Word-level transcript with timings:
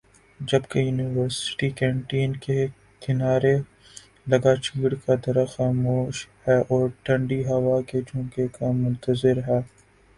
جبکہ 0.39 0.79
university 0.79 1.69
canteen 1.79 2.31
کے 2.45 2.57
کنارے 3.01 3.55
لگا 4.29 4.53
چیڑ 4.63 4.93
کا 5.03 5.13
درخت 5.25 5.55
خاموش 5.55 6.15
ہےاور 6.45 6.87
ٹھنڈی 7.03 7.39
ہوا 7.47 7.77
کے 7.89 8.01
جھونکوں 8.01 8.47
کا 8.55 8.71
منتظر 8.75 9.37
ہے 9.47 9.59